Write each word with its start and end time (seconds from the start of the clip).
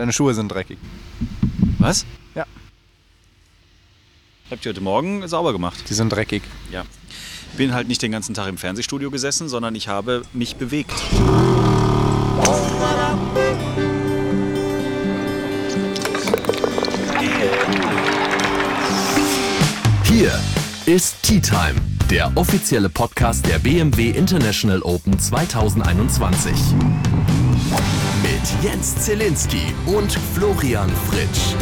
Deine 0.00 0.14
Schuhe 0.14 0.32
sind 0.32 0.48
dreckig. 0.48 0.78
Was? 1.78 2.06
Ja. 2.34 2.46
Habt 4.50 4.64
ihr 4.64 4.70
heute 4.70 4.80
Morgen 4.80 5.28
sauber 5.28 5.52
gemacht? 5.52 5.84
Die 5.90 5.92
sind 5.92 6.08
dreckig. 6.08 6.42
Ja. 6.72 6.84
Bin 7.58 7.74
halt 7.74 7.86
nicht 7.86 8.00
den 8.00 8.10
ganzen 8.10 8.32
Tag 8.32 8.48
im 8.48 8.56
Fernsehstudio 8.56 9.10
gesessen, 9.10 9.50
sondern 9.50 9.74
ich 9.74 9.88
habe 9.88 10.22
mich 10.32 10.56
bewegt. 10.56 10.94
Hier 20.04 20.40
ist 20.86 21.22
Tea 21.22 21.42
Time, 21.42 21.74
der 22.10 22.34
offizielle 22.38 22.88
Podcast 22.88 23.46
der 23.46 23.58
BMW 23.58 24.08
International 24.12 24.80
Open 24.80 25.18
2021. 25.18 26.54
Mit 28.40 28.64
Jens 28.64 28.96
Zielinski 28.96 29.74
und 29.84 30.12
Florian 30.34 30.88
Fritsch. 30.88 31.54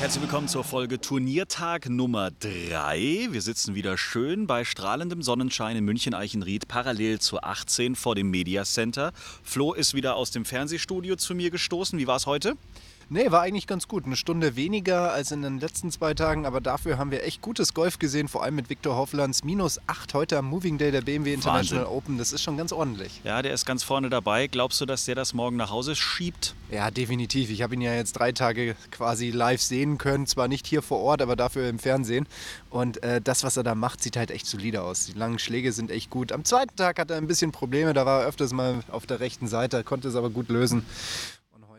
Herzlich 0.00 0.22
willkommen 0.22 0.48
zur 0.48 0.64
Folge 0.64 0.98
Turniertag 0.98 1.90
Nummer 1.90 2.30
3. 2.30 3.28
Wir 3.32 3.42
sitzen 3.42 3.74
wieder 3.74 3.98
schön 3.98 4.46
bei 4.46 4.64
strahlendem 4.64 5.20
Sonnenschein 5.20 5.76
in 5.76 5.84
München-Eichenried, 5.84 6.68
parallel 6.68 7.18
zur 7.18 7.44
18 7.44 7.94
vor 7.94 8.14
dem 8.14 8.30
Media 8.30 8.64
Center. 8.64 9.12
Flo 9.42 9.74
ist 9.74 9.92
wieder 9.92 10.16
aus 10.16 10.30
dem 10.30 10.46
Fernsehstudio 10.46 11.16
zu 11.16 11.34
mir 11.34 11.50
gestoßen. 11.50 11.98
Wie 11.98 12.06
war 12.06 12.16
es 12.16 12.24
heute? 12.24 12.56
Nee, 13.08 13.30
war 13.30 13.42
eigentlich 13.42 13.68
ganz 13.68 13.86
gut. 13.86 14.04
Eine 14.04 14.16
Stunde 14.16 14.56
weniger 14.56 15.12
als 15.12 15.30
in 15.30 15.42
den 15.42 15.60
letzten 15.60 15.92
zwei 15.92 16.12
Tagen, 16.12 16.44
aber 16.44 16.60
dafür 16.60 16.98
haben 16.98 17.12
wir 17.12 17.22
echt 17.22 17.40
gutes 17.40 17.72
Golf 17.72 18.00
gesehen, 18.00 18.26
vor 18.26 18.42
allem 18.42 18.56
mit 18.56 18.68
Viktor 18.68 18.96
Hofflands. 18.96 19.44
Minus 19.44 19.78
8 19.86 20.12
heute 20.12 20.38
am 20.38 20.46
Moving 20.46 20.76
Day 20.76 20.90
der 20.90 21.02
BMW 21.02 21.34
International 21.34 21.84
Wahnsinn. 21.84 21.96
Open. 21.96 22.18
Das 22.18 22.32
ist 22.32 22.42
schon 22.42 22.56
ganz 22.56 22.72
ordentlich. 22.72 23.20
Ja, 23.22 23.42
der 23.42 23.54
ist 23.54 23.64
ganz 23.64 23.84
vorne 23.84 24.10
dabei. 24.10 24.48
Glaubst 24.48 24.80
du, 24.80 24.86
dass 24.86 25.04
der 25.04 25.14
das 25.14 25.34
morgen 25.34 25.56
nach 25.56 25.70
Hause 25.70 25.94
schiebt? 25.94 26.56
Ja, 26.68 26.90
definitiv. 26.90 27.48
Ich 27.50 27.62
habe 27.62 27.74
ihn 27.74 27.80
ja 27.80 27.94
jetzt 27.94 28.14
drei 28.14 28.32
Tage 28.32 28.74
quasi 28.90 29.30
live 29.30 29.62
sehen 29.62 29.98
können. 29.98 30.26
Zwar 30.26 30.48
nicht 30.48 30.66
hier 30.66 30.82
vor 30.82 30.98
Ort, 30.98 31.22
aber 31.22 31.36
dafür 31.36 31.68
im 31.68 31.78
Fernsehen. 31.78 32.26
Und 32.70 33.04
äh, 33.04 33.20
das, 33.20 33.44
was 33.44 33.56
er 33.56 33.62
da 33.62 33.76
macht, 33.76 34.02
sieht 34.02 34.16
halt 34.16 34.32
echt 34.32 34.46
solide 34.46 34.82
aus. 34.82 35.06
Die 35.06 35.12
langen 35.12 35.38
Schläge 35.38 35.70
sind 35.70 35.92
echt 35.92 36.10
gut. 36.10 36.32
Am 36.32 36.44
zweiten 36.44 36.74
Tag 36.74 36.98
hat 36.98 37.12
er 37.12 37.18
ein 37.18 37.28
bisschen 37.28 37.52
Probleme. 37.52 37.94
Da 37.94 38.04
war 38.04 38.22
er 38.22 38.26
öfters 38.26 38.52
mal 38.52 38.80
auf 38.90 39.06
der 39.06 39.20
rechten 39.20 39.46
Seite, 39.46 39.84
konnte 39.84 40.08
es 40.08 40.16
aber 40.16 40.30
gut 40.30 40.48
lösen. 40.48 40.84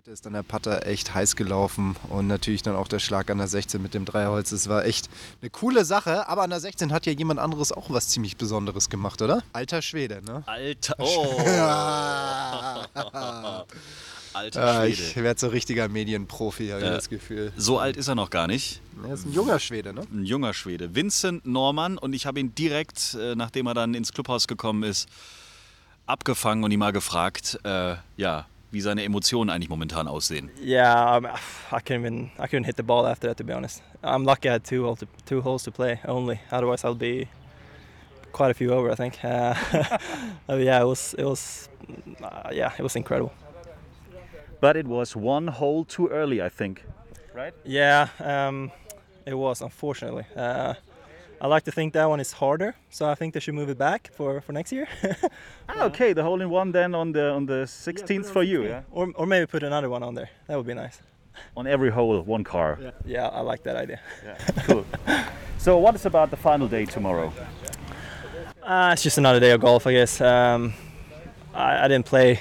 Heute 0.08 0.14
ist 0.14 0.26
dann 0.26 0.32
der 0.32 0.44
Putter 0.44 0.88
echt 0.88 1.14
heiß 1.14 1.36
gelaufen. 1.36 1.98
Und 2.08 2.28
natürlich 2.28 2.62
dann 2.64 2.78
auch 2.78 2.88
der 2.88 3.00
Schlag 3.00 3.30
an 3.30 3.40
der 3.40 3.50
16 3.50 3.82
mit 3.82 3.94
dem 3.94 4.06
Dreierholz. 4.06 4.52
Das 4.52 4.70
war 4.70 4.86
echt 4.86 5.10
eine 5.42 5.50
coole 5.50 5.84
Sache. 5.84 6.30
Aber 6.30 6.44
an 6.44 6.50
der 6.50 6.62
16 6.62 6.94
hat 6.94 7.06
ja 7.06 7.12
jemand 7.12 7.42
anderes 7.42 7.74
auch 7.74 7.90
was 7.90 8.08
ziemlich 8.08 8.38
Besonderes 8.38 8.90
gemacht, 8.90 9.22
oder? 9.22 9.44
Alter 9.52 9.82
Schwede, 9.82 10.22
ne? 10.24 10.44
Alter. 10.46 10.96
Oh. 11.00 11.42
Alter 14.34 14.64
Ah, 14.64 14.84
Schwede. 14.86 14.94
ich 14.94 15.16
werde 15.18 15.40
so 15.42 15.48
richtiger 15.50 15.90
Medienprofi, 15.90 16.70
habe 16.70 16.80
ich 16.84 16.88
Äh, 16.88 16.92
das 16.92 17.10
Gefühl. 17.10 17.52
So 17.58 17.78
alt 17.80 17.98
ist 17.98 18.08
er 18.08 18.16
noch 18.16 18.30
gar 18.30 18.48
nicht. 18.48 18.80
Er 19.06 19.14
ist 19.14 19.26
ein 19.26 19.34
junger 19.34 19.60
Schwede, 19.60 19.92
ne? 19.92 20.04
Ein 20.10 20.24
junger 20.24 20.54
Schwede. 20.54 20.96
Vincent 20.96 21.46
Norman. 21.46 21.98
Und 21.98 22.14
ich 22.14 22.26
habe 22.26 22.40
ihn 22.40 22.56
direkt, 22.56 23.14
äh, 23.20 23.36
nachdem 23.36 23.68
er 23.68 23.74
dann 23.74 23.94
ins 23.94 24.14
Clubhaus 24.14 24.48
gekommen 24.48 24.84
ist, 24.84 25.10
abgefangen 26.06 26.64
und 26.64 26.72
ihn 26.72 26.80
mal 26.80 26.94
gefragt, 26.94 27.60
äh, 27.66 27.96
ja, 28.16 28.46
wie 28.72 28.82
seine 28.82 29.04
Emotionen 29.04 29.50
eigentlich 29.50 29.70
momentan 29.70 30.08
aussehen. 30.08 30.50
Yeah, 30.62 31.20
I 31.72 31.80
couldn't 31.80 32.06
even 32.06 32.32
I 32.38 32.48
couldn't 32.48 32.66
hit 32.66 32.76
the 32.76 32.84
ball 32.84 33.06
after 33.08 33.28
that 33.28 33.38
to 33.38 33.44
be 33.44 33.54
honest. 33.54 33.82
I'm 34.04 34.26
lucky 34.26 34.50
I 34.50 34.54
had 34.54 34.64
two 34.64 34.84
hole 34.84 34.96
to, 34.98 35.08
two 35.26 35.42
holes 35.42 35.64
to 35.64 35.72
play 35.72 36.00
only. 36.06 36.40
Otherwise, 36.52 36.84
I'll 36.84 36.96
be 36.96 37.28
quite 38.32 38.52
a 38.52 38.54
few 38.54 38.72
over, 38.72 38.92
I 38.92 38.96
think. 38.96 39.20
Uh, 40.50 40.56
yeah, 40.56 40.82
it 40.82 40.86
was 40.86 41.14
it 41.18 41.26
was 41.26 41.70
uh, 42.24 42.50
yeah, 42.54 42.72
it 42.78 42.84
was 42.84 42.96
incredible. 42.96 43.34
But 44.62 44.76
it 44.78 44.88
was 44.88 45.16
one 45.16 45.48
hole 45.48 45.86
too 45.86 46.08
early, 46.08 46.42
I 46.42 46.50
think. 46.50 46.84
Right? 47.34 47.54
Yeah, 47.66 48.08
um, 48.20 48.72
it 49.26 49.34
was 49.36 49.62
unfortunately. 49.62 50.26
Uh, 50.36 50.74
I 51.40 51.48
like 51.48 51.64
to 51.66 51.72
think 51.72 51.94
that 51.94 52.06
one 52.10 52.20
is 52.20 52.32
harder, 52.32 52.76
so 52.90 53.08
I 53.08 53.14
think 53.16 53.34
they 53.34 53.40
should 53.40 53.54
move 53.54 53.70
it 53.70 53.78
back 53.78 54.10
for, 54.14 54.42
for 54.42 54.54
next 54.54 54.72
year. 54.72 54.88
Ah, 55.70 55.84
okay, 55.84 56.14
the 56.14 56.24
hole 56.24 56.42
in 56.42 56.50
one 56.50 56.72
then 56.72 56.96
on 56.96 57.12
the 57.12 57.30
on 57.30 57.46
the 57.46 57.66
16th 57.66 58.28
for 58.28 58.42
you, 58.42 58.64
yeah. 58.64 58.84
or, 58.90 59.12
or 59.16 59.26
maybe 59.26 59.46
put 59.46 59.64
another 59.64 59.90
one 59.90 60.02
on 60.02 60.16
there. 60.16 60.30
That 60.48 60.56
would 60.56 60.66
be 60.66 60.74
nice. 60.74 61.02
On 61.58 61.68
every 61.68 61.92
hole, 61.92 62.22
one 62.22 62.46
car. 62.46 62.80
Yeah, 63.06 63.28
I 63.28 63.42
like 63.42 63.64
that 63.64 63.76
idea. 63.76 64.00
Cool. 64.66 64.86
so, 65.58 65.78
what 65.78 65.94
is 65.94 66.06
about 66.06 66.32
the 66.32 66.38
final 66.38 66.70
day 66.70 66.86
tomorrow? 66.86 67.34
Uh, 68.64 68.92
it's 68.94 69.04
just 69.04 69.18
another 69.18 69.42
day 69.42 69.52
of 69.52 69.60
golf, 69.60 69.86
I 69.86 69.92
guess. 69.92 70.22
Um, 70.22 70.74
I, 71.54 71.84
I 71.84 71.88
didn't 71.90 72.06
play 72.06 72.40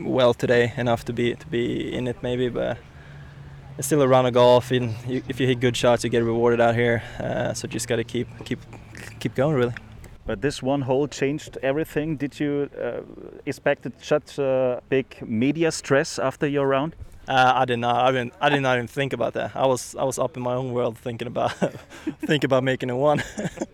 well 0.00 0.34
today 0.34 0.72
enough 0.76 1.04
to 1.04 1.12
be 1.12 1.36
to 1.36 1.46
be 1.46 1.94
in 1.94 2.08
it, 2.08 2.20
maybe, 2.20 2.48
but 2.48 2.78
it's 3.78 3.86
still 3.86 4.02
a 4.02 4.08
round 4.08 4.26
of 4.26 4.34
golf. 4.34 4.70
And 4.70 4.94
you, 5.06 5.22
if 5.28 5.40
you 5.40 5.46
hit 5.46 5.60
good 5.60 5.76
shots, 5.76 6.04
you 6.04 6.10
get 6.10 6.24
rewarded 6.24 6.60
out 6.60 6.74
here. 6.74 7.02
Uh, 7.18 7.54
so 7.54 7.68
just 7.68 7.88
got 7.88 7.96
to 7.96 8.04
keep 8.04 8.28
keep 8.44 8.60
keep 9.20 9.34
going, 9.34 9.56
really. 9.56 9.74
But 10.26 10.42
this 10.42 10.62
one 10.62 10.82
hole 10.82 11.06
changed 11.06 11.56
everything. 11.62 12.16
Did 12.16 12.40
you 12.40 12.68
uh, 12.80 13.02
expect 13.46 13.86
such 14.02 14.38
uh, 14.38 14.80
big 14.88 15.06
media 15.22 15.70
stress 15.70 16.18
after 16.18 16.48
your 16.48 16.66
round? 16.66 16.96
Uh, 17.28 17.52
I 17.54 17.64
did 17.64 17.78
not. 17.78 17.96
I 17.96 18.12
didn't. 18.12 18.34
I 18.40 18.48
did 18.48 18.60
not 18.60 18.76
even 18.76 18.88
think 18.88 19.12
about 19.12 19.34
that. 19.34 19.54
I 19.54 19.66
was 19.66 19.94
I 19.96 20.04
was 20.04 20.18
up 20.18 20.36
in 20.36 20.42
my 20.42 20.54
own 20.54 20.72
world 20.72 20.98
thinking 20.98 21.28
about 21.28 21.52
thinking 22.26 22.46
about 22.46 22.64
making 22.64 22.90
a 22.90 22.96
one. 22.96 23.22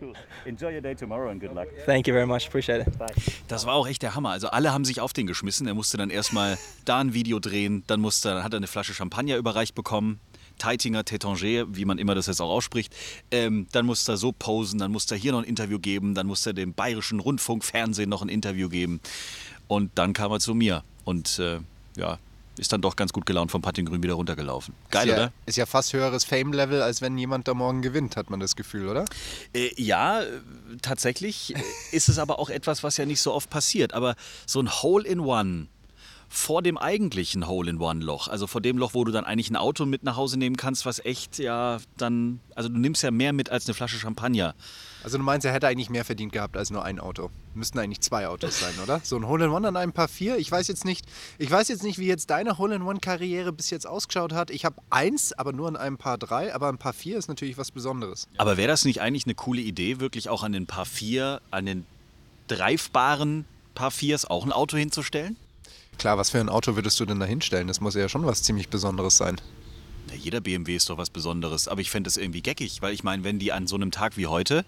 Cool. 0.00 0.12
Enjoy 0.44 0.72
your 0.72 0.80
day 0.80 0.94
tomorrow 0.94 1.30
and 1.30 1.40
good 1.40 1.54
luck. 1.54 1.68
Thank 1.86 2.06
you 2.06 2.14
very 2.14 2.26
much. 2.26 2.46
Appreciate 2.46 2.80
it. 2.86 2.98
Bye. 2.98 3.06
Das 3.48 3.66
war 3.66 3.74
auch 3.74 3.86
echt 3.86 4.02
der 4.02 4.14
Hammer. 4.14 4.30
Also 4.30 4.48
alle 4.48 4.72
haben 4.72 4.84
sich 4.84 5.00
auf 5.00 5.12
den 5.12 5.26
geschmissen. 5.26 5.66
Er 5.66 5.74
musste 5.74 5.96
dann 5.96 6.10
erstmal 6.10 6.58
da 6.84 6.98
ein 6.98 7.14
Video 7.14 7.38
drehen, 7.38 7.84
dann, 7.86 8.00
musste, 8.00 8.28
dann 8.28 8.44
hat 8.44 8.52
er 8.52 8.58
eine 8.58 8.66
Flasche 8.66 8.94
Champagner 8.94 9.36
überreicht 9.36 9.74
bekommen. 9.74 10.20
Teitinger 10.58 11.04
Tétanger, 11.04 11.66
wie 11.70 11.84
man 11.84 11.98
immer 11.98 12.14
das 12.14 12.26
jetzt 12.26 12.40
auch 12.40 12.50
ausspricht. 12.50 12.94
Ähm, 13.30 13.68
dann 13.72 13.86
musste 13.86 14.12
er 14.12 14.16
so 14.16 14.32
posen, 14.32 14.80
dann 14.80 14.90
musste 14.90 15.14
er 15.14 15.18
hier 15.18 15.32
noch 15.32 15.38
ein 15.38 15.44
Interview 15.44 15.78
geben, 15.78 16.14
dann 16.14 16.26
musste 16.26 16.50
er 16.50 16.54
dem 16.54 16.74
Bayerischen 16.74 17.20
Rundfunk, 17.20 17.64
Fernsehen 17.64 18.10
noch 18.10 18.22
ein 18.22 18.28
Interview 18.28 18.68
geben. 18.68 19.00
Und 19.68 19.92
dann 19.94 20.14
kam 20.14 20.32
er 20.32 20.40
zu 20.40 20.54
mir 20.54 20.82
und 21.04 21.38
äh, 21.38 21.60
ja, 21.96 22.18
ist 22.58 22.72
dann 22.72 22.80
doch 22.80 22.96
ganz 22.96 23.12
gut 23.12 23.26
gelaunt 23.26 23.50
vom 23.50 23.62
Puttinggrün 23.62 24.02
wieder 24.02 24.14
runtergelaufen. 24.14 24.74
Geil, 24.90 25.08
ist 25.08 25.10
ja, 25.10 25.16
oder? 25.16 25.32
Ist 25.46 25.56
ja 25.56 25.66
fast 25.66 25.92
höheres 25.92 26.24
Fame-Level, 26.24 26.82
als 26.82 27.00
wenn 27.00 27.16
jemand 27.18 27.48
da 27.48 27.54
morgen 27.54 27.82
gewinnt, 27.82 28.16
hat 28.16 28.30
man 28.30 28.40
das 28.40 28.56
Gefühl, 28.56 28.88
oder? 28.88 29.04
Äh, 29.54 29.70
ja, 29.76 30.22
äh, 30.22 30.26
tatsächlich 30.82 31.54
äh, 31.54 31.62
ist 31.92 32.08
es 32.08 32.18
aber 32.18 32.38
auch 32.38 32.50
etwas, 32.50 32.82
was 32.82 32.96
ja 32.96 33.06
nicht 33.06 33.20
so 33.20 33.32
oft 33.32 33.50
passiert. 33.50 33.94
Aber 33.94 34.16
so 34.46 34.60
ein 34.60 34.70
Hole-in-One 34.70 35.68
vor 36.28 36.62
dem 36.62 36.76
eigentlichen 36.76 37.46
Hole-in-One-Loch, 37.48 38.28
also 38.28 38.46
vor 38.46 38.60
dem 38.60 38.76
Loch, 38.76 38.92
wo 38.94 39.04
du 39.04 39.12
dann 39.12 39.24
eigentlich 39.24 39.50
ein 39.50 39.56
Auto 39.56 39.86
mit 39.86 40.02
nach 40.02 40.16
Hause 40.16 40.38
nehmen 40.38 40.56
kannst, 40.56 40.84
was 40.84 40.98
echt 40.98 41.38
ja 41.38 41.78
dann, 41.96 42.40
also 42.54 42.68
du 42.68 42.78
nimmst 42.78 43.02
ja 43.02 43.10
mehr 43.10 43.32
mit 43.32 43.50
als 43.50 43.66
eine 43.66 43.74
Flasche 43.74 43.98
Champagner. 43.98 44.54
Also 45.02 45.16
du 45.16 45.24
meinst, 45.24 45.46
er 45.46 45.52
hätte 45.52 45.68
eigentlich 45.68 45.90
mehr 45.90 46.04
verdient 46.04 46.32
gehabt 46.32 46.56
als 46.56 46.70
nur 46.70 46.84
ein 46.84 46.98
Auto. 46.98 47.30
Müssten 47.54 47.78
eigentlich 47.78 48.00
zwei 48.00 48.28
Autos 48.28 48.60
sein, 48.60 48.74
oder? 48.82 49.00
So 49.02 49.16
ein 49.16 49.26
Hole-in-One 49.26 49.68
an 49.68 49.76
einem 49.76 49.92
Paar 49.92 50.08
4. 50.08 50.38
Ich 50.38 50.50
weiß 50.50 50.68
jetzt 50.68 50.84
nicht, 50.84 51.06
ich 51.38 51.50
weiß 51.50 51.68
jetzt 51.68 51.82
nicht, 51.82 51.98
wie 51.98 52.06
jetzt 52.06 52.30
deine 52.30 52.58
Hole-in-One-Karriere 52.58 53.52
bis 53.52 53.70
jetzt 53.70 53.86
ausgeschaut 53.86 54.32
hat. 54.32 54.50
Ich 54.50 54.64
habe 54.64 54.76
eins, 54.90 55.32
aber 55.32 55.52
nur 55.52 55.68
an 55.68 55.76
einem 55.76 55.98
Paar 55.98 56.18
3. 56.18 56.54
Aber 56.54 56.68
ein 56.68 56.78
Paar 56.78 56.92
4 56.92 57.16
ist 57.16 57.28
natürlich 57.28 57.56
was 57.56 57.70
Besonderes. 57.70 58.28
Aber 58.36 58.56
wäre 58.56 58.68
das 58.68 58.84
nicht 58.84 59.00
eigentlich 59.00 59.24
eine 59.24 59.34
coole 59.34 59.60
Idee, 59.60 60.00
wirklich 60.00 60.28
auch 60.28 60.42
an 60.42 60.52
den 60.52 60.66
Paar 60.66 60.84
4, 60.84 61.40
an 61.50 61.66
den 61.66 61.86
greifbaren 62.48 63.44
Paar 63.74 63.90
4s 63.90 64.26
auch 64.26 64.44
ein 64.44 64.52
Auto 64.52 64.76
hinzustellen? 64.76 65.36
Klar, 65.98 66.16
was 66.16 66.30
für 66.30 66.38
ein 66.38 66.48
Auto 66.48 66.76
würdest 66.76 67.00
du 67.00 67.04
denn 67.04 67.18
da 67.18 67.26
hinstellen? 67.26 67.66
Das 67.66 67.80
muss 67.80 67.96
ja 67.96 68.08
schon 68.08 68.24
was 68.24 68.44
ziemlich 68.44 68.68
Besonderes 68.68 69.16
sein. 69.16 69.40
Na, 70.06 70.14
jeder 70.14 70.40
BMW 70.40 70.76
ist 70.76 70.88
doch 70.88 70.96
was 70.96 71.10
Besonderes, 71.10 71.66
aber 71.66 71.80
ich 71.80 71.90
fände 71.90 72.06
das 72.06 72.16
irgendwie 72.16 72.40
geckig, 72.40 72.80
weil 72.82 72.94
ich 72.94 73.02
meine, 73.02 73.24
wenn 73.24 73.40
die 73.40 73.50
an 73.50 73.66
so 73.66 73.74
einem 73.74 73.90
Tag 73.90 74.16
wie 74.16 74.28
heute 74.28 74.64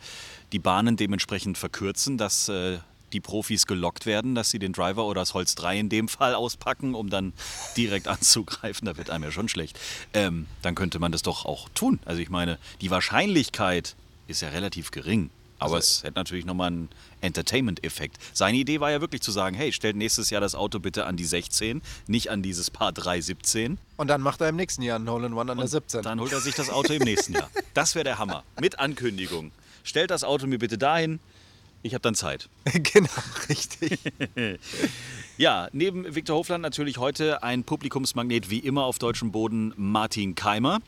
die 0.51 0.59
Bahnen 0.59 0.97
dementsprechend 0.97 1.57
verkürzen, 1.57 2.19
dass 2.19 2.49
äh, 2.49 2.79
die 3.13 3.21
Profis 3.21 3.67
gelockt 3.67 4.07
werden, 4.07 4.35
dass 4.35 4.51
sie 4.51 4.59
den 4.59 4.73
Driver 4.73 5.07
oder 5.07 5.21
das 5.21 5.33
Holz 5.33 5.55
3 5.55 5.79
in 5.79 5.89
dem 5.89 6.09
Fall 6.09 6.35
auspacken, 6.35 6.97
um 6.97 7.11
dann 7.11 7.33
direkt 7.77 8.09
anzugreifen, 8.09 8.87
da 8.87 8.97
wird 8.97 9.11
einem 9.11 9.25
ja 9.25 9.31
schon 9.31 9.49
schlecht, 9.49 9.79
ähm, 10.15 10.47
dann 10.63 10.75
könnte 10.75 10.99
man 10.99 11.13
das 11.13 11.23
doch 11.23 11.45
auch 11.45 11.69
tun. 11.71 12.01
Also 12.07 12.21
ich 12.21 12.31
meine, 12.31 12.59
die 12.81 12.91
Wahrscheinlichkeit 12.91 13.95
ist 14.27 14.43
ja 14.43 14.49
relativ 14.49 14.91
gering. 14.91 15.31
Aber 15.61 15.79
es 15.79 16.03
hätte 16.03 16.19
natürlich 16.19 16.45
nochmal 16.45 16.69
einen 16.69 16.89
Entertainment-Effekt. 17.21 18.17
Seine 18.33 18.57
Idee 18.57 18.81
war 18.81 18.91
ja 18.91 19.01
wirklich 19.01 19.21
zu 19.21 19.31
sagen, 19.31 19.55
hey, 19.55 19.73
stellt 19.73 19.95
nächstes 19.95 20.31
Jahr 20.31 20.41
das 20.41 20.55
Auto 20.55 20.81
bitte 20.81 21.07
an 21.07 21.17
die 21.17 21.25
16, 21.25 21.83
nicht 22.07 22.31
an 22.31 22.43
dieses 22.43 22.71
Paar 22.71 22.93
317. 22.93 23.79
Und 23.97 24.09
dann 24.09 24.23
macht 24.23 24.41
er 24.41 24.49
im 24.49 24.57
nächsten 24.57 24.83
Jahr 24.83 24.97
einen 24.97 25.09
Hole-in-One 25.09 25.53
an 25.53 25.59
der 25.59 25.69
17. 25.69 26.03
Dann 26.03 26.19
holt 26.19 26.33
er 26.33 26.41
sich 26.41 26.55
das 26.55 26.71
Auto 26.71 26.93
im 26.93 27.03
nächsten 27.03 27.35
Jahr. 27.35 27.51
Das 27.75 27.95
wäre 27.95 28.05
der 28.05 28.19
Hammer. 28.19 28.43
Mit 28.61 28.81
Ankündigung. 28.81 29.53
Stellt 29.85 30.11
das 30.11 30.25
Auto 30.25 30.47
mir 30.47 30.59
bitte 30.59 30.77
dahin. 30.77 31.21
Ich 31.83 31.95
habe 31.95 32.03
dann 32.03 32.15
Zeit. 32.15 32.49
genau, 32.73 33.09
richtig. 33.49 33.99
Ja, 35.41 35.69
neben 35.73 36.15
Viktor 36.15 36.37
Hofland 36.37 36.61
natürlich 36.61 36.99
heute 36.99 37.43
ein 37.43 37.65
Publikumsmagnet 37.65 38.51
wie 38.51 38.59
immer 38.59 38.85
auf 38.85 38.99
deutschem 38.99 39.33
Boden, 39.33 39.73
Martin 39.75 40.35
Keimer. 40.35 40.81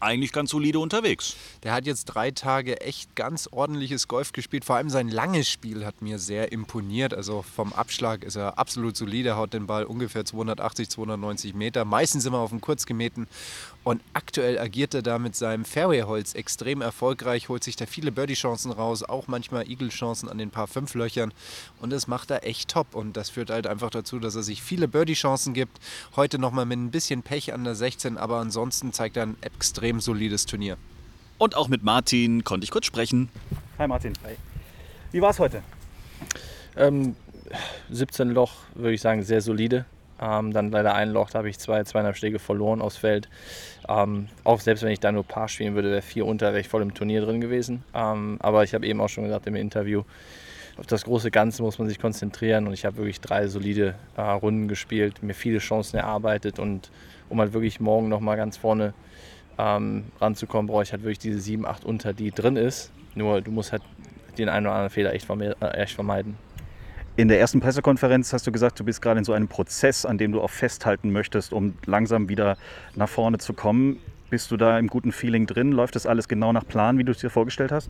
Eigentlich 0.00 0.32
ganz 0.32 0.50
solide 0.50 0.78
unterwegs. 0.78 1.36
Der 1.62 1.72
hat 1.72 1.86
jetzt 1.86 2.04
drei 2.06 2.30
Tage 2.30 2.80
echt 2.80 3.14
ganz 3.16 3.48
ordentliches 3.50 4.08
Golf 4.08 4.32
gespielt. 4.32 4.64
Vor 4.64 4.76
allem 4.76 4.90
sein 4.90 5.08
langes 5.08 5.48
Spiel 5.48 5.84
hat 5.84 6.02
mir 6.02 6.18
sehr 6.18 6.52
imponiert. 6.52 7.14
Also 7.14 7.42
vom 7.42 7.72
Abschlag 7.72 8.24
ist 8.24 8.36
er 8.36 8.58
absolut 8.58 8.96
solide, 8.96 9.36
haut 9.36 9.52
den 9.52 9.66
Ball 9.66 9.84
ungefähr 9.84 10.24
280, 10.24 10.90
290 10.90 11.54
Meter. 11.54 11.84
Meistens 11.84 12.26
immer 12.26 12.38
auf 12.38 12.50
dem 12.50 12.60
Kurzgemähten. 12.60 13.26
Und 13.86 14.02
aktuell 14.14 14.58
agiert 14.58 14.94
er 14.94 15.02
da 15.02 15.16
mit 15.20 15.36
seinem 15.36 15.64
Fairway-Holz 15.64 16.34
extrem 16.34 16.80
erfolgreich, 16.80 17.48
holt 17.48 17.62
sich 17.62 17.76
da 17.76 17.86
viele 17.86 18.10
Birdie-Chancen 18.10 18.72
raus, 18.72 19.04
auch 19.04 19.28
manchmal 19.28 19.70
Eagle-Chancen 19.70 20.28
an 20.28 20.38
den 20.38 20.50
paar 20.50 20.66
fünf 20.66 20.94
Löchern. 20.94 21.32
Und 21.80 21.90
das 21.90 22.08
macht 22.08 22.32
er 22.32 22.44
echt 22.44 22.68
top. 22.68 22.96
Und 22.96 23.16
das 23.16 23.30
führt 23.30 23.48
halt 23.48 23.68
einfach 23.68 23.90
dazu, 23.90 24.18
dass 24.18 24.34
er 24.34 24.42
sich 24.42 24.60
viele 24.60 24.88
Birdie-Chancen 24.88 25.54
gibt. 25.54 25.78
Heute 26.16 26.40
nochmal 26.40 26.66
mit 26.66 26.80
ein 26.80 26.90
bisschen 26.90 27.22
Pech 27.22 27.54
an 27.54 27.62
der 27.62 27.76
16, 27.76 28.18
aber 28.18 28.38
ansonsten 28.38 28.92
zeigt 28.92 29.16
er 29.18 29.22
ein 29.22 29.36
extrem 29.40 30.00
solides 30.00 30.46
Turnier. 30.46 30.78
Und 31.38 31.54
auch 31.54 31.68
mit 31.68 31.84
Martin 31.84 32.42
konnte 32.42 32.64
ich 32.64 32.72
kurz 32.72 32.86
sprechen. 32.86 33.28
Hi 33.78 33.86
Martin. 33.86 34.14
Hi. 34.24 34.34
Wie 35.12 35.22
war 35.22 35.30
es 35.30 35.38
heute? 35.38 35.62
Ähm, 36.74 37.14
17 37.92 38.30
Loch, 38.30 38.50
würde 38.74 38.94
ich 38.94 39.00
sagen, 39.00 39.22
sehr 39.22 39.40
solide. 39.40 39.86
Ähm, 40.20 40.52
dann 40.52 40.70
leider 40.70 40.94
ein 40.94 41.10
Loch, 41.10 41.30
da 41.30 41.38
habe 41.38 41.48
ich 41.48 41.58
zwei, 41.58 41.84
zweieinhalb 41.84 42.16
Schläge 42.16 42.38
verloren 42.38 42.80
aufs 42.80 42.96
Feld. 42.96 43.28
Ähm, 43.88 44.28
auch 44.44 44.60
selbst 44.60 44.82
wenn 44.82 44.90
ich 44.90 45.00
da 45.00 45.12
nur 45.12 45.24
Paar 45.24 45.48
spielen 45.48 45.74
würde, 45.74 45.90
wäre 45.90 46.02
vier 46.02 46.26
unter, 46.26 46.48
wäre 46.48 46.60
ich 46.60 46.68
voll 46.68 46.82
im 46.82 46.94
Turnier 46.94 47.20
drin 47.20 47.40
gewesen. 47.40 47.84
Ähm, 47.94 48.36
aber 48.40 48.64
ich 48.64 48.74
habe 48.74 48.86
eben 48.86 49.00
auch 49.00 49.08
schon 49.08 49.24
gesagt 49.24 49.46
im 49.46 49.56
Interview, 49.56 50.02
auf 50.78 50.86
das 50.86 51.04
große 51.04 51.30
Ganze 51.30 51.62
muss 51.62 51.78
man 51.78 51.88
sich 51.88 51.98
konzentrieren 51.98 52.66
und 52.66 52.74
ich 52.74 52.84
habe 52.84 52.96
wirklich 52.98 53.20
drei 53.20 53.48
solide 53.48 53.94
äh, 54.16 54.20
Runden 54.20 54.68
gespielt, 54.68 55.22
mir 55.22 55.34
viele 55.34 55.58
Chancen 55.58 55.96
erarbeitet 55.96 56.58
und 56.58 56.90
um 57.28 57.40
halt 57.40 57.52
wirklich 57.52 57.80
morgen 57.80 58.08
nochmal 58.08 58.36
ganz 58.36 58.56
vorne 58.56 58.92
ähm, 59.58 60.04
ranzukommen, 60.20 60.66
brauche 60.66 60.82
ich 60.82 60.92
halt 60.92 61.02
wirklich 61.02 61.18
diese 61.18 61.40
7, 61.40 61.66
8 61.66 61.84
unter, 61.84 62.12
die 62.12 62.30
drin 62.30 62.56
ist. 62.56 62.92
Nur 63.14 63.40
du 63.40 63.50
musst 63.50 63.72
halt 63.72 63.82
den 64.36 64.48
einen 64.48 64.66
oder 64.66 64.74
anderen 64.74 64.90
Fehler 64.90 65.14
echt, 65.14 65.24
verme 65.24 65.56
äh, 65.60 65.66
echt 65.78 65.94
vermeiden. 65.94 66.36
In 67.18 67.28
der 67.28 67.40
ersten 67.40 67.60
Pressekonferenz 67.60 68.34
hast 68.34 68.46
du 68.46 68.52
gesagt, 68.52 68.78
du 68.78 68.84
bist 68.84 69.00
gerade 69.00 69.18
in 69.18 69.24
so 69.24 69.32
einem 69.32 69.48
Prozess, 69.48 70.04
an 70.04 70.18
dem 70.18 70.32
du 70.32 70.42
auch 70.42 70.50
festhalten 70.50 71.12
möchtest, 71.12 71.54
um 71.54 71.72
langsam 71.86 72.28
wieder 72.28 72.58
nach 72.94 73.08
vorne 73.08 73.38
zu 73.38 73.54
kommen. 73.54 73.98
Bist 74.28 74.50
du 74.50 74.56
da 74.56 74.76
im 74.76 74.88
guten 74.88 75.12
Feeling 75.12 75.46
drin? 75.46 75.70
Läuft 75.70 75.94
das 75.94 76.04
alles 76.04 76.26
genau 76.26 76.52
nach 76.52 76.66
Plan, 76.66 76.98
wie 76.98 77.04
du 77.04 77.12
es 77.12 77.18
dir 77.18 77.30
vorgestellt 77.30 77.70
hast? 77.70 77.88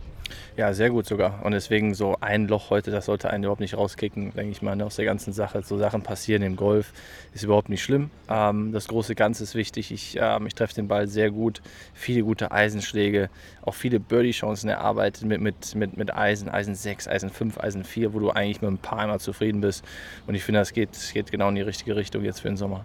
Ja, 0.54 0.74
sehr 0.74 0.90
gut 0.90 1.06
sogar. 1.06 1.42
Und 1.46 1.52
deswegen 1.52 1.94
so 1.94 2.18
ein 2.20 2.46
Loch 2.46 2.68
heute, 2.68 2.90
das 2.90 3.06
sollte 3.06 3.30
einen 3.30 3.44
überhaupt 3.44 3.62
nicht 3.62 3.74
rauskicken, 3.74 4.34
denke 4.34 4.50
ich 4.50 4.60
mal, 4.60 4.76
ne, 4.76 4.84
aus 4.84 4.96
der 4.96 5.06
ganzen 5.06 5.32
Sache. 5.32 5.62
So 5.62 5.78
Sachen 5.78 6.02
passieren 6.02 6.42
im 6.42 6.56
Golf, 6.56 6.92
ist 7.32 7.42
überhaupt 7.42 7.70
nicht 7.70 7.82
schlimm. 7.82 8.10
Ähm, 8.28 8.72
das 8.72 8.86
große 8.88 9.14
Ganze 9.14 9.44
ist 9.44 9.54
wichtig. 9.54 9.90
Ich, 9.90 10.18
ähm, 10.20 10.46
ich 10.46 10.54
treffe 10.54 10.74
den 10.74 10.88
Ball 10.88 11.08
sehr 11.08 11.30
gut, 11.30 11.62
viele 11.94 12.22
gute 12.22 12.52
Eisenschläge, 12.52 13.30
auch 13.62 13.74
viele 13.74 13.98
Birdie-Chancen 13.98 14.68
erarbeitet 14.68 15.24
mit, 15.24 15.40
mit, 15.40 15.74
mit, 15.74 15.96
mit 15.96 16.14
Eisen, 16.14 16.50
Eisen 16.50 16.74
6, 16.74 17.08
Eisen 17.08 17.30
5, 17.30 17.58
Eisen 17.58 17.82
4, 17.82 18.12
wo 18.12 18.18
du 18.18 18.30
eigentlich 18.30 18.60
mit 18.60 18.70
ein 18.70 18.78
paar 18.78 19.02
immer 19.02 19.18
zufrieden 19.20 19.62
bist. 19.62 19.86
Und 20.26 20.34
ich 20.34 20.44
finde, 20.44 20.60
das 20.60 20.74
geht, 20.74 20.90
geht 21.14 21.30
genau 21.30 21.48
in 21.48 21.54
die 21.54 21.62
richtige 21.62 21.96
Richtung 21.96 22.24
jetzt 22.24 22.40
für 22.40 22.48
den 22.48 22.58
Sommer. 22.58 22.84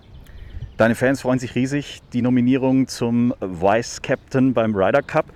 Deine 0.81 0.95
Fans 0.95 1.21
freuen 1.21 1.37
sich 1.37 1.53
riesig. 1.53 2.01
Die 2.11 2.23
Nominierung 2.23 2.87
zum 2.87 3.35
Vice 3.39 4.01
Captain 4.01 4.51
beim 4.51 4.75
Ryder 4.75 5.03
Cup. 5.03 5.27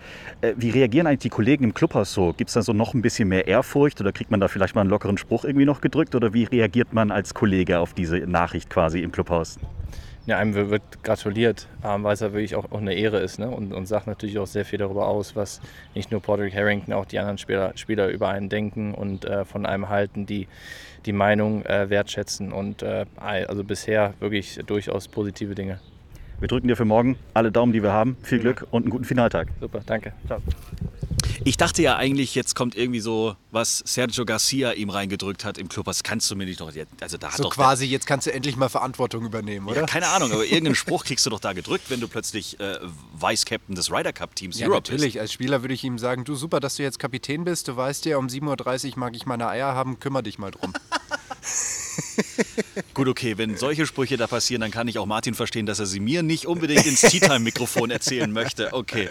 Äh, 0.42 0.54
wie 0.58 0.72
reagieren 0.72 1.06
eigentlich 1.06 1.20
die 1.20 1.30
Kollegen 1.30 1.66
im 1.66 1.76
Clubhaus 1.76 2.12
so? 2.12 2.34
Gibt 2.34 2.50
es 2.50 2.56
da 2.56 2.64
so 2.64 2.74
noch 2.74 2.96
ein 2.96 3.04
bisschen 3.04 3.28
mehr 3.28 3.46
Ehrfurcht 3.46 4.02
oder 4.02 4.12
kriegt 4.12 4.32
man 4.32 4.40
da 4.40 4.48
vielleicht 4.48 4.74
mal 4.74 4.82
einen 4.82 4.90
lockeren 4.90 5.20
Spruch 5.20 5.46
irgendwie 5.46 5.68
noch 5.68 5.82
gedrückt? 5.82 6.16
Oder 6.16 6.34
wie 6.34 6.46
reagiert 6.46 6.94
man 6.94 7.12
als 7.12 7.36
Kollege 7.36 7.78
auf 7.78 7.94
diese 7.94 8.18
Nachricht 8.22 8.72
quasi 8.72 9.02
im 9.02 9.12
Clubhaus? 9.12 9.60
Ja, 10.26 10.40
einem 10.40 10.56
wird 10.56 11.04
gratuliert, 11.04 11.68
ähm, 11.84 12.04
weil 12.04 12.14
es 12.14 12.20
ja 12.20 12.34
wirklich 12.34 12.56
auch, 12.56 12.72
auch 12.72 12.80
eine 12.80 12.96
Ehre 12.96 13.20
ist 13.20 13.38
ne? 13.38 13.50
und, 13.50 13.74
und 13.74 13.86
sagt 13.86 14.08
natürlich 14.08 14.40
auch 14.40 14.48
sehr 14.48 14.66
viel 14.66 14.80
darüber 14.80 15.08
aus, 15.08 15.36
was 15.36 15.62
nicht 15.94 16.12
nur 16.12 16.20
Patrick 16.20 16.56
Harrington, 16.56 16.94
auch 16.94 17.06
die 17.06 17.20
anderen 17.20 17.38
Spieler, 17.38 17.74
Spieler 17.76 18.08
über 18.10 18.30
einen 18.30 18.50
denken 18.50 18.96
und 18.96 19.26
äh, 19.26 19.46
von 19.46 19.68
einem 19.68 19.90
halten, 19.90 20.26
die 20.26 20.48
die 21.06 21.14
Meinung 21.14 21.64
äh, 21.66 21.90
wertschätzen 21.90 22.52
und 22.52 22.82
äh, 22.82 23.06
also 23.18 23.64
bisher 23.64 24.16
wirklich 24.20 24.60
durchaus 24.66 25.08
positive 25.08 25.54
Dinge. 25.54 25.80
Wir 26.40 26.48
drücken 26.48 26.68
dir 26.68 26.76
für 26.76 26.86
morgen 26.86 27.18
alle 27.34 27.52
Daumen, 27.52 27.72
die 27.72 27.82
wir 27.82 27.94
haben. 27.94 28.18
Viel 28.24 28.40
Glück 28.40 28.68
und 28.72 28.84
einen 28.84 28.92
guten 28.92 29.06
Finaltag. 29.06 29.48
Super, 29.62 29.82
danke. 29.86 30.14
Ciao. 30.28 30.42
Ich 31.44 31.58
dachte 31.58 31.82
ja 31.82 31.96
eigentlich, 31.98 32.36
jetzt 32.36 32.56
kommt 32.56 32.76
irgendwie 32.76 33.00
so, 33.00 33.36
was 33.52 33.84
Sergio 33.86 34.26
Garcia 34.26 34.72
ihm 34.72 34.90
reingedrückt 34.90 35.44
hat 35.44 35.58
im 35.58 35.68
Club. 35.68 35.86
Das 35.86 36.04
kannst 36.04 36.30
du 36.32 36.36
mir 36.36 36.46
nicht 36.46 36.62
doch. 36.62 36.72
Also 37.02 37.18
da 37.18 37.28
hat 37.30 37.38
So 37.38 37.44
doch 37.44 37.54
quasi, 37.56 37.86
jetzt 37.86 38.08
kannst 38.08 38.28
du 38.28 38.34
endlich 38.34 38.56
mal 38.56 38.70
Verantwortung 38.70 39.26
übernehmen, 39.26 39.68
oder? 39.68 39.82
Ja, 39.82 39.86
keine 39.86 40.08
Ahnung, 40.08 40.32
aber 40.32 40.44
irgendeinen 40.44 40.76
Spruch 40.76 41.04
kriegst 41.04 41.26
du 41.26 41.30
doch 41.30 41.40
da 41.40 41.54
gedrückt, 41.54 41.90
wenn 41.90 42.00
du 42.00 42.08
plötzlich 42.08 42.60
äh, 42.60 42.80
Vice-Captain 43.20 43.76
des 43.76 43.92
Ryder 43.92 44.14
Cup-Teams 44.14 44.60
Ja, 44.60 44.68
Europe 44.68 44.92
natürlich. 44.92 45.20
Als 45.20 45.34
Spieler 45.34 45.62
würde 45.64 45.74
ich 45.74 45.84
ihm 45.84 45.98
sagen, 45.98 46.24
du 46.24 46.36
super, 46.36 46.60
dass 46.60 46.76
du 46.76 46.84
jetzt 46.84 47.00
Kapitän 47.00 47.44
bist. 47.44 47.68
Du 47.68 47.76
weißt 47.76 48.06
ja, 48.06 48.18
um 48.18 48.28
7.30 48.28 48.94
Uhr 48.94 49.00
mag 49.00 49.16
ich 49.16 49.26
meine 49.26 49.48
Eier 49.48 49.74
haben, 49.74 50.00
kümmere 50.00 50.24
dich 50.24 50.38
mal 50.38 50.52
drum. 50.52 50.74
Gut, 52.94 53.08
okay, 53.08 53.38
wenn 53.38 53.58
solche 53.58 53.86
Sprüche 53.86 54.18
da 54.18 54.28
passieren, 54.28 54.62
dann 54.62 54.72
kann 54.72 54.88
ich 54.88 54.98
auch 55.00 55.06
Martin 55.06 55.34
verstehen, 55.34 55.66
dass 55.66 55.80
er 55.80 55.86
sie 55.86 56.00
mir 56.00 56.24
nicht 56.24 56.46
unbedingt 56.46 56.86
ins 56.86 57.02
Tea-Time-Mikrofon 57.02 57.92
erzählen 57.92 58.32
möchte. 58.32 58.74
Okay, 58.74 59.10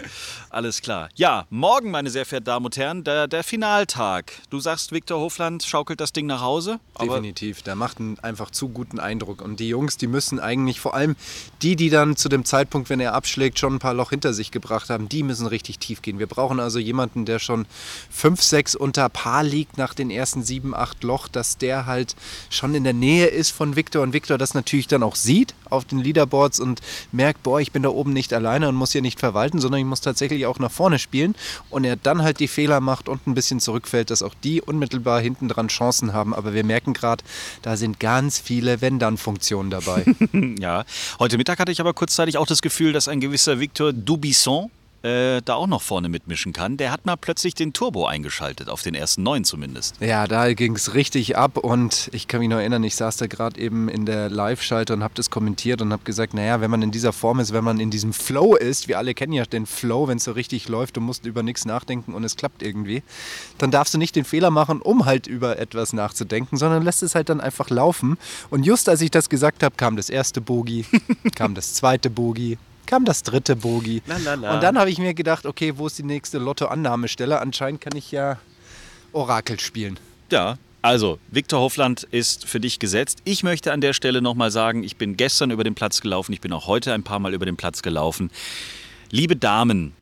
alles 0.49 0.81
klar. 0.81 1.09
Ja, 1.15 1.45
morgen, 1.49 1.91
meine 1.91 2.09
sehr 2.09 2.25
verehrten 2.25 2.45
Damen 2.45 2.65
und 2.65 2.77
Herren, 2.77 3.03
der, 3.03 3.27
der 3.27 3.43
Finaltag. 3.43 4.33
Du 4.49 4.59
sagst, 4.59 4.91
Viktor 4.91 5.19
Hofland 5.19 5.63
schaukelt 5.63 5.99
das 5.99 6.13
Ding 6.13 6.25
nach 6.25 6.41
Hause. 6.41 6.79
Definitiv. 6.99 7.61
Der 7.61 7.75
macht 7.75 7.99
einen 7.99 8.19
einfach 8.19 8.51
zu 8.51 8.69
guten 8.69 8.99
Eindruck. 8.99 9.41
Und 9.41 9.59
die 9.59 9.69
Jungs, 9.69 9.97
die 9.97 10.07
müssen 10.07 10.39
eigentlich, 10.39 10.79
vor 10.79 10.93
allem 10.93 11.15
die, 11.61 11.75
die 11.75 11.89
dann 11.89 12.15
zu 12.15 12.29
dem 12.29 12.45
Zeitpunkt, 12.45 12.89
wenn 12.89 12.99
er 12.99 13.13
abschlägt, 13.13 13.59
schon 13.59 13.75
ein 13.75 13.79
paar 13.79 13.93
Loch 13.93 14.11
hinter 14.11 14.33
sich 14.33 14.51
gebracht 14.51 14.89
haben, 14.89 15.09
die 15.09 15.23
müssen 15.23 15.47
richtig 15.47 15.79
tief 15.79 16.01
gehen. 16.01 16.19
Wir 16.19 16.27
brauchen 16.27 16.59
also 16.59 16.79
jemanden, 16.79 17.25
der 17.25 17.39
schon 17.39 17.65
5, 18.11 18.41
6 18.41 18.75
unter 18.75 19.09
Paar 19.09 19.43
liegt 19.43 19.77
nach 19.77 19.93
den 19.93 20.11
ersten 20.11 20.43
7, 20.43 20.75
8 20.75 21.03
Loch, 21.03 21.27
dass 21.27 21.57
der 21.57 21.85
halt 21.85 22.15
schon 22.49 22.75
in 22.75 22.83
der 22.83 22.93
Nähe 22.93 23.14
ist 23.23 23.51
von 23.51 23.75
Viktor 23.75 24.03
und 24.03 24.13
Viktor 24.13 24.37
das 24.37 24.53
natürlich 24.53 24.87
dann 24.87 25.03
auch 25.03 25.15
sieht 25.15 25.53
auf 25.69 25.85
den 25.85 25.99
Leaderboards 25.99 26.59
und 26.59 26.81
merkt, 27.11 27.43
boah, 27.43 27.59
ich 27.59 27.71
bin 27.71 27.83
da 27.83 27.89
oben 27.89 28.13
nicht 28.13 28.33
alleine 28.33 28.69
und 28.69 28.75
muss 28.75 28.91
hier 28.91 29.01
nicht 29.01 29.19
verwalten, 29.19 29.59
sondern 29.59 29.79
ich 29.79 29.85
muss 29.85 30.01
tatsächlich 30.01 30.45
auch 30.45 30.59
nach 30.59 30.71
vorne 30.71 30.99
spielen 30.99 31.35
und 31.69 31.83
er 31.83 31.95
dann 31.95 32.21
halt 32.21 32.39
die 32.39 32.47
Fehler 32.47 32.79
macht 32.79 33.09
und 33.09 33.27
ein 33.27 33.33
bisschen 33.33 33.59
zurückfällt, 33.59 34.09
dass 34.09 34.23
auch 34.23 34.33
die 34.43 34.61
unmittelbar 34.61 35.21
hinten 35.21 35.47
dran 35.47 35.67
Chancen 35.67 36.13
haben. 36.13 36.33
Aber 36.33 36.53
wir 36.53 36.63
merken 36.63 36.93
gerade, 36.93 37.23
da 37.61 37.77
sind 37.77 37.99
ganz 37.99 38.39
viele 38.39 38.81
Wenn-Dann-Funktionen 38.81 39.69
dabei. 39.69 40.05
ja, 40.59 40.85
heute 41.19 41.37
Mittag 41.37 41.59
hatte 41.59 41.71
ich 41.71 41.79
aber 41.79 41.93
kurzzeitig 41.93 42.37
auch 42.37 42.47
das 42.47 42.61
Gefühl, 42.61 42.93
dass 42.93 43.07
ein 43.07 43.19
gewisser 43.19 43.59
Victor 43.59 43.93
Dubisson 43.93 44.69
äh, 45.05 45.41
da 45.45 45.53
auch 45.53 45.67
noch 45.67 45.83
vorne 45.83 46.09
mitmischen 46.09 46.51
kann. 46.51 46.77
Der 46.77 46.91
hat 46.91 47.05
mal 47.05 47.15
plötzlich 47.15 47.53
den 47.53 47.73
Turbo 47.73 48.07
eingeschaltet, 48.07 48.69
auf 48.69 48.81
den 48.81 48.95
ersten 48.95 49.21
neun 49.21 49.43
zumindest. 49.43 49.95
Ja, 50.01 50.25
da 50.25 50.51
ging 50.53 50.75
es 50.75 50.95
richtig 50.95 51.37
ab 51.37 51.57
und 51.57 52.09
ich 52.11 52.27
kann 52.27 52.39
mich 52.39 52.49
noch 52.49 52.57
erinnern, 52.57 52.83
ich 52.83 52.95
saß 52.95 53.17
da 53.17 53.27
gerade 53.27 53.59
eben 53.59 53.87
in 53.87 54.05
der 54.05 54.29
Live-Schalte 54.29 54.93
und 54.93 55.03
habe 55.03 55.13
das 55.13 55.29
kommentiert 55.29 55.81
und 55.81 55.93
habe 55.93 56.03
gesagt, 56.03 56.33
naja, 56.33 56.59
wenn 56.59 56.71
man 56.71 56.81
in 56.81 56.91
dieser 56.91 57.13
Form 57.13 57.39
ist, 57.39 57.53
wenn 57.53 57.63
man 57.63 57.79
in 57.79 57.91
diesem 57.91 58.13
Flow 58.13 58.55
ist, 58.55 58.87
wir 58.87 58.97
alle 58.97 59.13
kennen 59.13 59.33
ja 59.33 59.45
den 59.45 59.67
Flow, 59.67 60.07
wenn 60.07 60.17
es 60.17 60.23
so 60.23 60.31
richtig 60.31 60.67
läuft, 60.67 60.97
du 60.97 61.01
musst 61.01 61.25
über 61.25 61.43
nichts 61.43 61.65
nachdenken 61.65 62.13
und 62.15 62.23
es 62.23 62.35
klappt 62.35 62.63
irgendwie, 62.63 63.03
dann 63.59 63.69
darfst 63.69 63.93
du 63.93 63.99
nicht 63.99 64.15
den 64.15 64.25
Fehler 64.25 64.49
machen, 64.49 64.81
um 64.81 65.05
halt 65.05 65.27
über 65.27 65.59
etwas 65.59 65.93
nachzudenken, 65.93 66.57
sondern 66.57 66.81
lässt 66.81 67.03
es 67.03 67.13
halt 67.13 67.29
dann 67.29 67.41
einfach 67.41 67.69
laufen. 67.69 68.17
Und 68.49 68.65
just 68.65 68.89
als 68.89 69.01
ich 69.01 69.11
das 69.11 69.29
gesagt 69.29 69.61
habe, 69.61 69.75
kam 69.75 69.95
das 69.95 70.09
erste 70.09 70.41
Bogie, 70.41 70.85
kam 71.35 71.53
das 71.53 71.75
zweite 71.75 72.09
Bogie, 72.09 72.57
kam 72.85 73.05
das 73.05 73.23
dritte 73.23 73.55
Bogie. 73.55 74.01
Lalala. 74.05 74.55
Und 74.55 74.63
dann 74.63 74.77
habe 74.77 74.89
ich 74.89 74.97
mir 74.97 75.13
gedacht, 75.13 75.45
okay, 75.45 75.73
wo 75.77 75.87
ist 75.87 75.97
die 75.97 76.03
nächste 76.03 76.37
Lottoannahmestelle? 76.37 77.39
Anscheinend 77.39 77.81
kann 77.81 77.95
ich 77.95 78.11
ja 78.11 78.37
Orakel 79.13 79.59
spielen. 79.59 79.99
Ja, 80.31 80.57
also, 80.85 81.17
Viktor 81.31 81.61
Hofland 81.61 82.03
ist 82.03 82.45
für 82.45 82.59
dich 82.59 82.77
gesetzt. 82.77 83.19
Ich 83.23 83.41
möchte 83.41 83.73
an 83.73 83.81
der 83.81 83.93
Stelle 83.93 84.21
nochmal 84.21 84.51
sagen, 84.51 84.83
ich 84.83 84.97
bin 84.97 85.17
gestern 85.17 85.49
über 85.49 85.63
den 85.63 85.73
Platz 85.73 85.99
gelaufen, 85.99 86.31
ich 86.31 86.41
bin 86.41 86.53
auch 86.53 86.67
heute 86.67 86.93
ein 86.93 87.01
paar 87.01 87.17
Mal 87.17 87.33
über 87.33 87.47
den 87.47 87.57
Platz 87.57 87.81
gelaufen. 87.81 88.29
Liebe 89.09 89.35
Damen. 89.35 89.93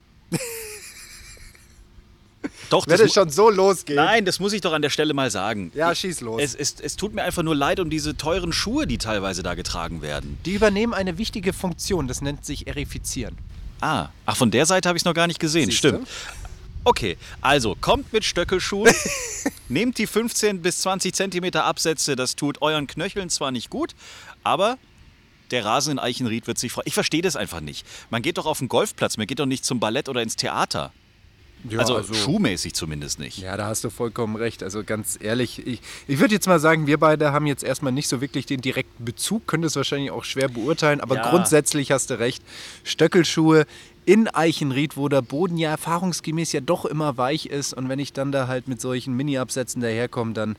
Doch, 2.73 2.87
Wenn 2.87 2.97
das 2.97 3.07
es 3.07 3.13
schon 3.13 3.29
so 3.29 3.51
losgeht. 3.51 3.97
Nein, 3.97 4.25
das 4.25 4.39
muss 4.39 4.51
ich 4.51 4.61
doch 4.61 4.73
an 4.73 4.81
der 4.81 4.89
Stelle 4.89 5.13
mal 5.13 5.29
sagen. 5.29 5.71
Ja, 5.75 5.93
schieß 5.93 6.21
los. 6.21 6.41
Es, 6.41 6.55
es, 6.55 6.79
es 6.79 6.95
tut 6.95 7.13
mir 7.13 7.21
einfach 7.21 7.43
nur 7.43 7.55
leid 7.55 7.79
um 7.79 7.91
diese 7.91 8.17
teuren 8.17 8.51
Schuhe, 8.51 8.87
die 8.87 8.97
teilweise 8.97 9.43
da 9.43 9.53
getragen 9.53 10.01
werden. 10.01 10.39
Die 10.43 10.53
übernehmen 10.53 10.95
eine 10.95 11.19
wichtige 11.19 11.53
Funktion, 11.53 12.07
das 12.07 12.21
nennt 12.21 12.45
sich 12.45 12.65
Erifizieren. 12.65 13.37
Ah, 13.79 14.09
ach, 14.25 14.37
von 14.37 14.49
der 14.49 14.65
Seite 14.65 14.89
habe 14.89 14.97
ich 14.97 15.01
es 15.01 15.05
noch 15.05 15.13
gar 15.13 15.27
nicht 15.27 15.39
gesehen. 15.39 15.69
Siehste? 15.69 15.89
Stimmt. 15.89 16.07
Okay, 16.83 17.15
also 17.41 17.77
kommt 17.79 18.11
mit 18.11 18.25
Stöckelschuhen, 18.25 18.91
nehmt 19.69 19.99
die 19.99 20.07
15 20.07 20.63
bis 20.63 20.79
20 20.79 21.13
Zentimeter 21.13 21.65
Absätze, 21.65 22.15
das 22.15 22.35
tut 22.35 22.63
euren 22.63 22.87
Knöcheln 22.87 23.29
zwar 23.29 23.51
nicht 23.51 23.69
gut, 23.69 23.93
aber 24.43 24.79
der 25.51 25.63
Rasen 25.63 25.91
in 25.91 25.99
Eichenried 25.99 26.47
wird 26.47 26.57
sich 26.57 26.71
freuen. 26.71 26.87
Ich 26.87 26.95
verstehe 26.95 27.21
das 27.21 27.35
einfach 27.35 27.61
nicht. 27.61 27.85
Man 28.09 28.23
geht 28.23 28.39
doch 28.39 28.47
auf 28.47 28.57
den 28.57 28.67
Golfplatz, 28.67 29.17
man 29.17 29.27
geht 29.27 29.37
doch 29.37 29.45
nicht 29.45 29.63
zum 29.63 29.79
Ballett 29.79 30.09
oder 30.09 30.23
ins 30.23 30.35
Theater. 30.35 30.91
Ja, 31.69 31.79
also, 31.79 32.13
schuhmäßig 32.13 32.73
zumindest 32.73 33.19
nicht. 33.19 33.37
Ja, 33.37 33.55
da 33.55 33.67
hast 33.67 33.83
du 33.83 33.89
vollkommen 33.89 34.35
recht. 34.35 34.63
Also 34.63 34.83
ganz 34.83 35.17
ehrlich, 35.21 35.65
ich, 35.65 35.81
ich 36.07 36.19
würde 36.19 36.33
jetzt 36.33 36.47
mal 36.47 36.59
sagen, 36.59 36.87
wir 36.87 36.97
beide 36.97 37.31
haben 37.31 37.45
jetzt 37.47 37.63
erstmal 37.63 37.91
nicht 37.93 38.07
so 38.09 38.19
wirklich 38.19 38.45
den 38.45 38.61
direkten 38.61 39.05
Bezug, 39.05 39.47
können 39.47 39.63
das 39.63 39.75
wahrscheinlich 39.75 40.11
auch 40.11 40.25
schwer 40.25 40.49
beurteilen, 40.49 40.99
aber 40.99 41.15
Ja. 41.15 41.29
grundsätzlich 41.29 41.91
hast 41.91 42.09
du 42.09 42.19
recht. 42.19 42.43
Stöckelschuhe 42.83 43.65
in 44.05 44.27
Eichenried, 44.27 44.97
wo 44.97 45.07
der 45.07 45.21
Boden 45.21 45.57
ja 45.57 45.69
erfahrungsgemäß 45.71 46.51
ja 46.51 46.59
doch 46.59 46.83
immer 46.85 47.17
weich 47.17 47.45
ist. 47.45 47.73
Und 47.73 47.87
wenn 47.87 47.99
ich 47.99 48.11
dann 48.11 48.31
da 48.33 48.47
halt 48.47 48.67
mit 48.67 48.81
solchen 48.81 49.13
Mini-Absätzen 49.15 49.81
daherkomme, 49.81 50.33
dann 50.33 50.57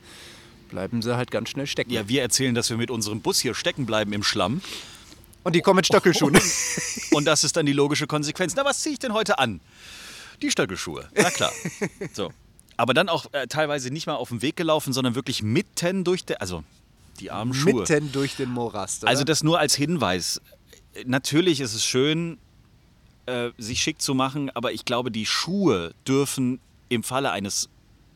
bleiben 0.71 1.03
sie 1.03 1.17
halt 1.17 1.31
ganz 1.31 1.51
schnell 1.51 1.67
stecken. 1.67 1.93
Ja, 1.93 2.09
wir 2.09 2.23
erzählen, 2.23 2.55
dass 2.55 2.71
wir 2.71 2.79
mit 2.79 2.91
unserem 2.91 3.21
Bus 3.21 3.39
hier 3.41 3.55
stecken 3.55 3.85
bleiben 3.85 4.13
im 4.15 4.23
Schlamm. 4.23 4.63
Und 5.43 5.55
die 5.55 5.61
kommen 5.61 5.77
mit 5.77 5.87
Stöckelschuhen. 5.87 6.39
Und 7.13 7.27
das 7.27 7.45
ist 7.45 7.57
dann 7.59 7.67
die 7.67 7.75
logische 7.75 8.07
Konsequenz. 8.07 8.55
Na, 8.57 8.65
was 8.65 8.81
ziehe 8.81 8.95
ich 8.95 8.99
denn 8.99 9.13
heute 9.13 9.39
an? 9.39 9.61
Die 10.43 10.51
Stöckelschuhe. 10.51 11.09
Na 11.17 11.31
klar. 11.31 11.53
So. 12.13 12.31
Aber 12.77 12.93
dann 12.95 13.09
auch 13.09 13.27
äh, 13.33 13.47
teilweise 13.47 13.91
nicht 13.93 14.07
mal 14.07 14.15
auf 14.17 14.31
dem 14.31 14.43
Weg 14.43 14.57
gelaufen, 14.57 14.93
sondern 14.93 15.15
wirklich 15.15 15.43
mitten 15.43 16.03
durch 16.05 16.25
der, 16.25 16.41
also 16.41 16.65
die 17.21 17.31
armen 17.31 17.55
Schuhe. 17.55 17.83
Mitten 17.89 18.11
durch 18.13 18.35
den 18.37 18.51
Morast. 18.51 19.03
Oder? 19.05 19.11
Also 19.11 19.23
das 19.25 19.43
nur 19.45 19.59
als 19.61 19.75
Hinweis. 19.77 20.41
Natürlich 21.07 21.61
ist 21.61 21.75
es 21.75 21.85
schön, 21.85 22.39
äh, 23.27 23.51
sich 23.59 23.81
schick 23.81 24.01
zu 24.03 24.15
machen, 24.15 24.51
aber 24.51 24.73
ich 24.73 24.85
glaube, 24.85 25.11
die 25.11 25.25
Schuhe 25.27 25.95
dürfen 26.07 26.59
im 26.89 27.03
Falle 27.05 27.31
eines 27.31 27.69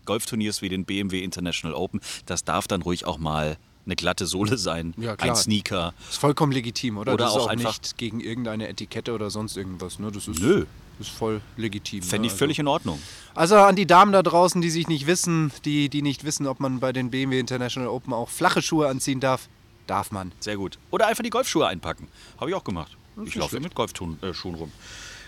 Golfturniers 0.07 0.61
wie 0.63 0.69
den 0.69 0.85
BMW 0.85 1.23
International 1.23 1.75
Open, 1.77 2.01
das 2.27 2.43
darf 2.45 2.67
dann 2.67 2.83
ruhig 2.83 3.05
auch 3.05 3.19
mal 3.19 3.57
eine 3.87 3.97
glatte 3.97 4.27
Sohle 4.27 4.59
sein, 4.59 4.93
Ja, 4.99 5.15
ein 5.19 5.35
Sneaker. 5.37 5.95
ist 6.11 6.19
vollkommen 6.19 6.53
legitim, 6.53 6.99
oder? 6.99 7.15
Oder 7.15 7.25
das 7.25 7.33
ist 7.35 7.39
auch 7.41 7.45
auch 7.45 7.49
einfach- 7.49 7.79
nicht 7.79 7.97
gegen 7.97 8.21
irgendeine 8.21 8.69
Etikette 8.69 9.13
oder 9.15 9.31
sonst 9.31 9.57
irgendwas. 9.57 9.99
Ne? 9.99 10.11
Das 10.13 10.29
ist, 10.29 10.41
Nö. 10.41 10.67
Ist 11.01 11.11
voll 11.11 11.41
legitim. 11.57 12.03
Fände 12.03 12.23
ne? 12.23 12.27
ich 12.27 12.33
Also- 12.33 12.39
völlig 12.39 12.59
in 12.59 12.69
Ordnung. 12.69 13.01
Also 13.35 13.57
an 13.57 13.77
die 13.77 13.87
Damen 13.87 14.13
da 14.13 14.23
draußen, 14.23 14.61
die 14.61 14.71
sich 14.71 14.89
nicht 14.89 15.07
wissen, 15.07 15.53
die, 15.65 15.89
die 15.89 16.03
nicht 16.03 16.25
wissen, 16.25 16.47
ob 16.47 16.61
man 16.61 16.81
bei 16.81 16.93
den 16.93 17.11
BMW 17.11 17.39
International 17.39 17.89
Open 17.89 18.13
auch 18.13 18.29
flache 18.29 18.63
Schuhe 18.63 18.89
anziehen 18.89 19.21
darf, 19.21 19.49
darf 19.87 20.11
man. 20.11 20.33
Sehr 20.41 20.57
gut. 20.57 20.79
Oder 20.91 21.07
einfach 21.07 21.23
die 21.23 21.31
Golfschuhe 21.31 21.67
einpacken. 21.67 22.09
Habe 22.39 22.51
ich 22.51 22.57
auch 22.57 22.65
gemacht. 22.65 22.97
Ich 23.17 23.23
nicht 23.23 23.37
laufe 23.37 23.61
mit 23.61 23.75
Golfschuhen 23.75 24.19
äh, 24.23 24.33
rum. 24.45 24.73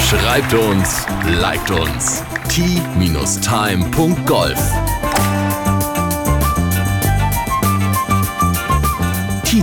Schreibt 0.00 0.54
uns, 0.54 1.06
liked 1.24 1.70
uns. 1.70 2.24
t-time.golf 2.48 4.58